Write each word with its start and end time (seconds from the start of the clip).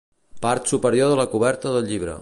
Part 0.45 0.71
superior 0.71 1.13
de 1.13 1.21
la 1.21 1.29
coberta 1.37 1.77
del 1.77 1.91
llibre. 1.93 2.19